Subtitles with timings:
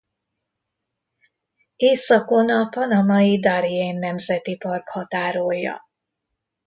[1.75, 5.89] Északon a panamai Darién Nemzeti Park határolja.